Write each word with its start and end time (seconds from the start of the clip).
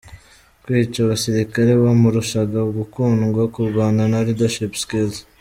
Kwica 0.63 0.97
abasirikare 1.05 1.71
bamurushaga 1.83 2.59
gukundwa, 2.77 3.41
kurwana 3.53 4.01
na 4.11 4.19
leadership 4.25 4.73
skills 4.83 5.15